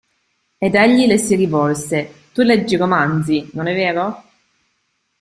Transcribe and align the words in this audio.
Ed 0.57 0.73
egli 0.73 1.05
le 1.05 1.19
si 1.19 1.35
rivolse:– 1.35 2.11
Tu 2.33 2.41
leggi 2.41 2.75
romanzi, 2.75 3.47
non 3.53 3.67
è 3.67 3.75
vero? 3.75 4.23